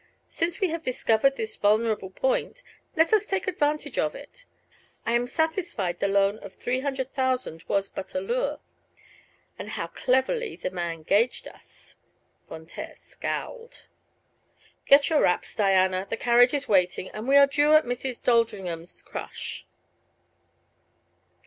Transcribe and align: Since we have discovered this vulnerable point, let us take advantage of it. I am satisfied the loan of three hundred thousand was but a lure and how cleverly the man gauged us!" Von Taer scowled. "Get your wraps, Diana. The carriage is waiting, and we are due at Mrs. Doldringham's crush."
Since 0.29 0.59
we 0.59 0.69
have 0.69 0.81
discovered 0.81 1.35
this 1.35 1.55
vulnerable 1.55 2.09
point, 2.09 2.63
let 2.95 3.13
us 3.13 3.27
take 3.27 3.47
advantage 3.47 3.99
of 3.99 4.15
it. 4.15 4.45
I 5.05 5.11
am 5.11 5.27
satisfied 5.27 5.99
the 5.99 6.07
loan 6.07 6.39
of 6.39 6.55
three 6.55 6.79
hundred 6.79 7.13
thousand 7.13 7.63
was 7.67 7.87
but 7.87 8.15
a 8.15 8.19
lure 8.19 8.59
and 9.59 9.69
how 9.69 9.85
cleverly 9.85 10.55
the 10.55 10.71
man 10.71 11.03
gauged 11.03 11.47
us!" 11.47 11.97
Von 12.49 12.65
Taer 12.65 12.95
scowled. 12.95 13.83
"Get 14.87 15.11
your 15.11 15.21
wraps, 15.21 15.55
Diana. 15.55 16.07
The 16.09 16.17
carriage 16.17 16.55
is 16.55 16.67
waiting, 16.67 17.09
and 17.09 17.27
we 17.27 17.37
are 17.37 17.45
due 17.45 17.73
at 17.73 17.85
Mrs. 17.85 18.23
Doldringham's 18.23 19.03
crush." 19.03 19.67